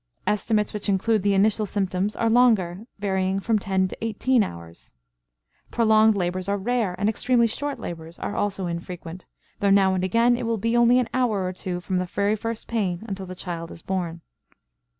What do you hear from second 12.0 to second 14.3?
very first pain until the child is born.